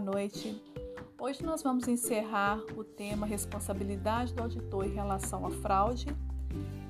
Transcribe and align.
noite. 0.00 0.60
Hoje 1.18 1.44
nós 1.44 1.62
vamos 1.62 1.86
encerrar 1.86 2.58
o 2.76 2.82
tema 2.82 3.26
responsabilidade 3.26 4.32
do 4.32 4.42
auditor 4.42 4.86
em 4.86 4.94
relação 4.94 5.46
à 5.46 5.50
fraude 5.50 6.06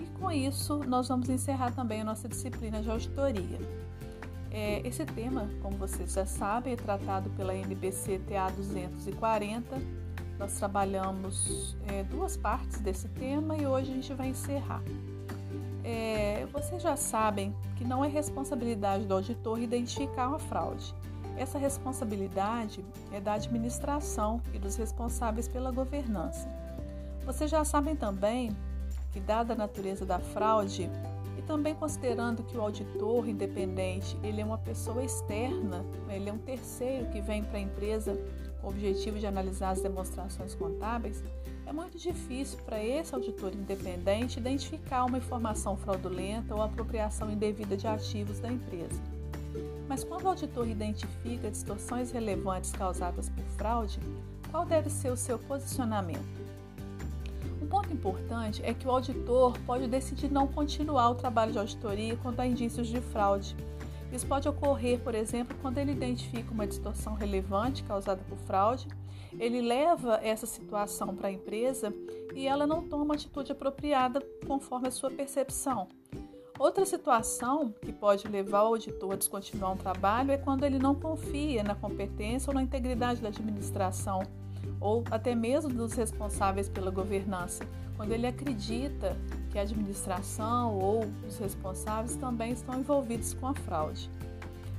e 0.00 0.18
com 0.18 0.30
isso 0.30 0.78
nós 0.78 1.08
vamos 1.08 1.28
encerrar 1.28 1.72
também 1.72 2.00
a 2.00 2.04
nossa 2.04 2.26
disciplina 2.26 2.80
de 2.80 2.90
auditoria. 2.90 3.58
É, 4.50 4.86
esse 4.86 5.04
tema, 5.04 5.50
como 5.60 5.76
vocês 5.76 6.12
já 6.12 6.24
sabem, 6.24 6.72
é 6.72 6.76
tratado 6.76 7.28
pela 7.30 7.54
NBC 7.54 8.20
TA 8.20 8.48
240. 8.50 9.76
Nós 10.38 10.54
trabalhamos 10.54 11.76
é, 11.88 12.04
duas 12.04 12.36
partes 12.36 12.80
desse 12.80 13.08
tema 13.08 13.56
e 13.56 13.66
hoje 13.66 13.90
a 13.90 13.94
gente 13.94 14.14
vai 14.14 14.28
encerrar. 14.28 14.82
É, 15.84 16.46
vocês 16.52 16.82
já 16.82 16.96
sabem 16.96 17.54
que 17.76 17.84
não 17.84 18.04
é 18.04 18.08
responsabilidade 18.08 19.04
do 19.04 19.14
auditor 19.14 19.60
identificar 19.60 20.28
uma 20.28 20.38
fraude. 20.38 20.94
Essa 21.36 21.58
responsabilidade 21.58 22.84
é 23.12 23.20
da 23.20 23.34
administração 23.34 24.40
e 24.52 24.58
dos 24.58 24.76
responsáveis 24.76 25.48
pela 25.48 25.72
governança. 25.72 26.48
Vocês 27.26 27.50
já 27.50 27.64
sabem 27.64 27.96
também 27.96 28.56
que, 29.12 29.18
dada 29.18 29.54
a 29.54 29.56
natureza 29.56 30.04
da 30.06 30.18
fraude, 30.18 30.90
e 31.36 31.42
também 31.42 31.74
considerando 31.74 32.44
que 32.44 32.56
o 32.56 32.60
auditor 32.60 33.28
independente 33.28 34.16
ele 34.22 34.40
é 34.40 34.44
uma 34.44 34.58
pessoa 34.58 35.02
externa, 35.02 35.84
ele 36.08 36.28
é 36.28 36.32
um 36.32 36.38
terceiro 36.38 37.06
que 37.10 37.20
vem 37.20 37.42
para 37.42 37.58
a 37.58 37.62
empresa 37.62 38.16
com 38.60 38.68
o 38.68 38.70
objetivo 38.70 39.18
de 39.18 39.26
analisar 39.26 39.70
as 39.70 39.80
demonstrações 39.80 40.54
contábeis, 40.54 41.22
é 41.66 41.72
muito 41.72 41.98
difícil 41.98 42.58
para 42.64 42.82
esse 42.82 43.14
auditor 43.14 43.52
independente 43.54 44.38
identificar 44.38 45.04
uma 45.04 45.18
informação 45.18 45.76
fraudulenta 45.76 46.54
ou 46.54 46.62
apropriação 46.62 47.30
indevida 47.30 47.76
de 47.76 47.86
ativos 47.86 48.38
da 48.38 48.52
empresa. 48.52 49.13
Mas 49.88 50.02
quando 50.02 50.24
o 50.24 50.28
auditor 50.28 50.68
identifica 50.68 51.50
distorções 51.50 52.10
relevantes 52.10 52.72
causadas 52.72 53.28
por 53.28 53.44
fraude, 53.56 54.00
qual 54.50 54.64
deve 54.64 54.88
ser 54.90 55.10
o 55.10 55.16
seu 55.16 55.38
posicionamento? 55.38 56.44
Um 57.60 57.66
ponto 57.66 57.92
importante 57.92 58.62
é 58.64 58.72
que 58.72 58.86
o 58.86 58.90
auditor 58.90 59.58
pode 59.66 59.86
decidir 59.86 60.30
não 60.30 60.46
continuar 60.46 61.10
o 61.10 61.14
trabalho 61.14 61.52
de 61.52 61.58
auditoria 61.58 62.16
quando 62.16 62.40
há 62.40 62.46
indícios 62.46 62.88
de 62.88 63.00
fraude. 63.00 63.56
Isso 64.12 64.26
pode 64.26 64.48
ocorrer, 64.48 65.00
por 65.00 65.14
exemplo, 65.14 65.56
quando 65.60 65.78
ele 65.78 65.92
identifica 65.92 66.50
uma 66.52 66.66
distorção 66.66 67.14
relevante 67.14 67.82
causada 67.82 68.22
por 68.28 68.38
fraude 68.38 68.86
ele 69.38 69.60
leva 69.60 70.20
essa 70.22 70.46
situação 70.46 71.14
para 71.14 71.28
a 71.28 71.32
empresa 71.32 71.92
e 72.34 72.46
ela 72.46 72.66
não 72.66 72.82
toma 72.82 73.14
atitude 73.14 73.52
apropriada 73.52 74.20
conforme 74.46 74.88
a 74.88 74.90
sua 74.90 75.10
percepção. 75.10 75.88
Outra 76.58 76.86
situação 76.86 77.74
que 77.82 77.92
pode 77.92 78.28
levar 78.28 78.62
o 78.62 78.66
auditor 78.66 79.12
a 79.12 79.16
descontinuar 79.16 79.72
um 79.72 79.76
trabalho 79.76 80.30
é 80.30 80.36
quando 80.36 80.64
ele 80.64 80.78
não 80.78 80.94
confia 80.94 81.64
na 81.64 81.74
competência 81.74 82.48
ou 82.50 82.54
na 82.54 82.62
integridade 82.62 83.20
da 83.20 83.28
administração, 83.28 84.22
ou 84.80 85.02
até 85.10 85.34
mesmo 85.34 85.68
dos 85.70 85.94
responsáveis 85.94 86.68
pela 86.68 86.92
governança, 86.92 87.66
quando 87.96 88.12
ele 88.12 88.26
acredita 88.26 89.16
que 89.50 89.58
a 89.58 89.62
administração 89.62 90.78
ou 90.78 91.04
os 91.26 91.38
responsáveis 91.38 92.14
também 92.16 92.52
estão 92.52 92.78
envolvidos 92.78 93.34
com 93.34 93.48
a 93.48 93.54
fraude. 93.54 94.08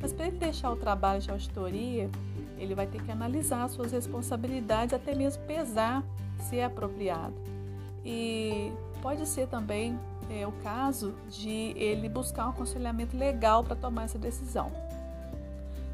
Mas 0.00 0.12
para 0.12 0.26
ele 0.26 0.38
deixar 0.38 0.72
o 0.72 0.76
trabalho 0.76 1.20
de 1.20 1.30
auditoria, 1.30 2.10
ele 2.58 2.74
vai 2.74 2.86
ter 2.86 3.00
que 3.00 3.12
analisar 3.12 3.68
suas 3.68 3.92
responsabilidades, 3.92 4.92
até 4.92 5.14
mesmo 5.14 5.44
pesar 5.44 6.02
se 6.38 6.58
é 6.58 6.64
apropriado. 6.64 7.34
E 8.04 8.72
pode 9.02 9.26
ser 9.26 9.46
também 9.46 9.98
é, 10.30 10.46
o 10.46 10.52
caso 10.62 11.14
de 11.28 11.74
ele 11.76 12.08
buscar 12.08 12.46
um 12.46 12.50
aconselhamento 12.50 13.16
legal 13.16 13.64
para 13.64 13.74
tomar 13.74 14.04
essa 14.04 14.18
decisão. 14.18 14.70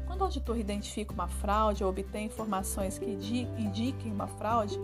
Quando 0.05 0.21
o 0.21 0.23
auditor 0.25 0.57
identifica 0.57 1.13
uma 1.13 1.27
fraude 1.27 1.83
ou 1.83 1.89
obtém 1.89 2.27
informações 2.27 2.97
que 2.97 3.09
indiquem 3.57 4.11
uma 4.11 4.27
fraude, 4.27 4.79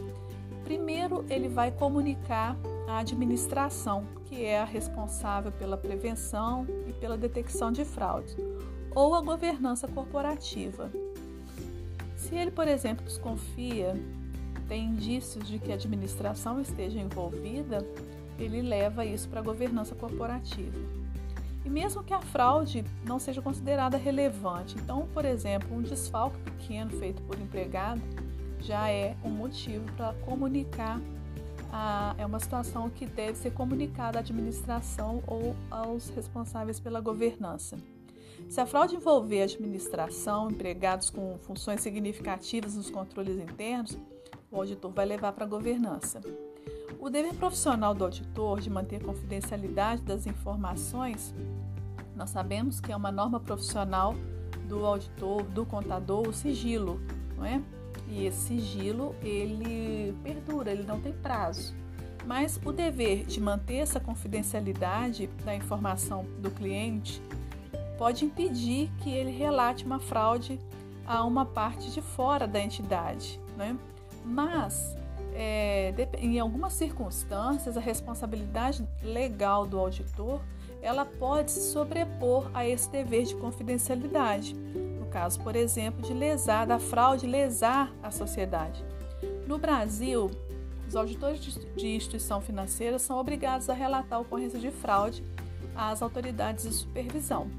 primeiro 0.63 1.23
ele 1.29 1.47
vai 1.47 1.71
comunicar 1.71 2.57
à 2.87 2.99
administração, 2.99 4.05
que 4.25 4.43
é 4.43 4.59
a 4.59 4.65
responsável 4.65 5.51
pela 5.51 5.77
prevenção 5.77 6.67
e 6.87 6.93
pela 6.93 7.17
detecção 7.17 7.71
de 7.71 7.85
fraudes, 7.85 8.35
ou 8.95 9.15
a 9.15 9.21
governança 9.21 9.87
corporativa, 9.87 10.91
se 12.33 12.35
ele, 12.35 12.51
por 12.51 12.67
exemplo, 12.67 13.05
desconfia, 13.05 13.95
tem 14.67 14.85
indícios 14.85 15.47
de 15.47 15.59
que 15.59 15.71
a 15.71 15.75
administração 15.75 16.59
esteja 16.59 16.99
envolvida, 16.99 17.85
ele 18.37 18.61
leva 18.61 19.05
isso 19.05 19.27
para 19.29 19.39
a 19.39 19.43
governança 19.43 19.95
corporativa. 19.95 20.77
E 21.65 21.69
mesmo 21.69 22.03
que 22.03 22.13
a 22.13 22.21
fraude 22.21 22.83
não 23.05 23.19
seja 23.19 23.41
considerada 23.41 23.97
relevante, 23.97 24.75
então, 24.77 25.07
por 25.13 25.23
exemplo, 25.23 25.75
um 25.75 25.81
desfalque 25.81 26.37
pequeno 26.39 26.91
feito 26.91 27.21
por 27.23 27.39
empregado 27.39 28.01
já 28.59 28.89
é 28.89 29.15
um 29.23 29.29
motivo 29.29 29.85
para 29.93 30.13
comunicar, 30.25 30.99
a, 31.71 32.15
é 32.17 32.25
uma 32.25 32.39
situação 32.39 32.89
que 32.89 33.05
deve 33.05 33.37
ser 33.37 33.51
comunicada 33.51 34.19
à 34.19 34.21
administração 34.21 35.23
ou 35.25 35.55
aos 35.69 36.09
responsáveis 36.09 36.79
pela 36.79 37.01
governança. 37.01 37.77
Se 38.49 38.61
a 38.61 38.65
fraude 38.65 38.95
envolver 38.95 39.43
administração, 39.43 40.51
empregados 40.51 41.09
com 41.09 41.37
funções 41.39 41.81
significativas 41.81 42.75
nos 42.75 42.89
controles 42.89 43.37
internos, 43.37 43.97
o 44.51 44.57
auditor 44.57 44.91
vai 44.91 45.05
levar 45.05 45.33
para 45.33 45.45
a 45.45 45.47
governança. 45.47 46.21
O 47.03 47.09
dever 47.09 47.33
profissional 47.33 47.93
do 47.93 48.05
auditor 48.05 48.61
de 48.61 48.69
manter 48.69 48.95
a 48.95 48.99
confidencialidade 49.03 50.01
das 50.03 50.25
informações, 50.25 51.35
nós 52.15 52.29
sabemos 52.29 52.79
que 52.79 52.93
é 52.93 52.95
uma 52.95 53.11
norma 53.11 53.41
profissional 53.41 54.15
do 54.69 54.85
auditor, 54.85 55.43
do 55.43 55.65
contador, 55.65 56.29
o 56.29 56.31
sigilo, 56.31 57.01
não 57.35 57.45
é? 57.45 57.61
E 58.07 58.25
esse 58.25 58.39
sigilo, 58.39 59.13
ele 59.21 60.15
perdura, 60.23 60.71
ele 60.71 60.83
não 60.83 61.01
tem 61.01 61.11
prazo. 61.11 61.75
Mas 62.25 62.57
o 62.63 62.71
dever 62.71 63.25
de 63.25 63.41
manter 63.41 63.79
essa 63.79 63.99
confidencialidade 63.99 65.27
da 65.43 65.53
informação 65.53 66.25
do 66.39 66.49
cliente 66.49 67.21
pode 67.97 68.23
impedir 68.23 68.89
que 68.99 69.09
ele 69.09 69.31
relate 69.31 69.83
uma 69.83 69.99
fraude 69.99 70.57
a 71.05 71.21
uma 71.25 71.45
parte 71.45 71.91
de 71.91 72.01
fora 72.01 72.47
da 72.47 72.61
entidade. 72.61 73.41
Né? 73.57 73.77
Mas, 74.23 74.95
é, 75.35 75.93
em 76.19 76.39
algumas 76.39 76.73
circunstâncias, 76.73 77.77
a 77.77 77.81
responsabilidade 77.81 78.87
legal 79.01 79.65
do 79.65 79.79
auditor 79.79 80.41
ela 80.81 81.05
pode 81.05 81.49
se 81.49 81.71
sobrepor 81.71 82.51
a 82.53 82.67
esse 82.67 82.89
dever 82.89 83.23
de 83.23 83.35
confidencialidade. 83.35 84.53
No 84.53 85.05
caso, 85.05 85.39
por 85.39 85.55
exemplo, 85.55 86.01
de 86.01 86.13
lesar, 86.13 86.67
da 86.67 86.77
fraude 86.77 87.25
lesar 87.25 87.91
a 88.03 88.11
sociedade. 88.11 88.83
No 89.47 89.57
Brasil, 89.57 90.29
os 90.87 90.95
auditores 90.95 91.39
de 91.75 91.87
instituição 91.87 92.41
financeira 92.41 92.99
são 92.99 93.17
obrigados 93.17 93.69
a 93.69 93.73
relatar 93.73 94.19
a 94.19 94.21
ocorrência 94.21 94.59
de 94.59 94.69
fraude 94.71 95.23
às 95.73 96.01
autoridades 96.01 96.65
de 96.65 96.73
supervisão. 96.73 97.49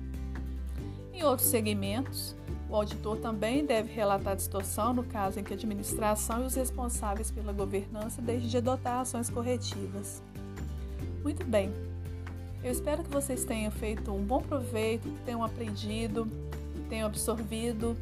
Em 1.12 1.22
outros 1.22 1.48
segmentos, 1.48 2.36
o 2.74 2.78
auditor 2.78 3.18
também 3.18 3.64
deve 3.64 3.92
relatar 3.92 4.32
a 4.32 4.36
distorção 4.36 4.92
no 4.92 5.04
caso 5.04 5.38
em 5.38 5.44
que 5.44 5.52
a 5.52 5.56
administração 5.56 6.42
e 6.42 6.46
os 6.46 6.54
responsáveis 6.54 7.30
pela 7.30 7.52
governança 7.52 8.20
deixem 8.20 8.48
de 8.48 8.56
adotar 8.56 9.00
ações 9.00 9.30
corretivas. 9.30 10.20
Muito 11.22 11.46
bem, 11.46 11.72
eu 12.64 12.72
espero 12.72 13.04
que 13.04 13.10
vocês 13.10 13.44
tenham 13.44 13.70
feito 13.70 14.12
um 14.12 14.22
bom 14.24 14.42
proveito, 14.42 15.08
tenham 15.24 15.44
aprendido, 15.44 16.26
tenham 16.88 17.06
absorvido 17.06 17.96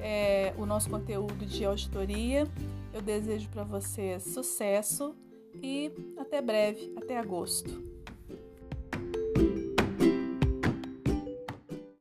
é, 0.00 0.52
o 0.58 0.66
nosso 0.66 0.90
conteúdo 0.90 1.46
de 1.46 1.64
auditoria. 1.64 2.48
Eu 2.92 3.00
desejo 3.00 3.48
para 3.50 3.62
vocês 3.62 4.24
sucesso 4.24 5.14
e 5.62 5.92
até 6.18 6.42
breve, 6.42 6.92
até 6.96 7.16
agosto. 7.16 7.99